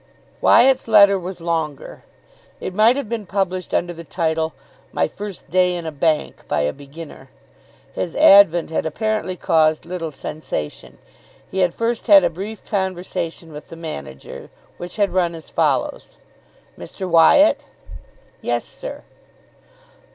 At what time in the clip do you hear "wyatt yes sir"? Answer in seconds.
17.07-19.03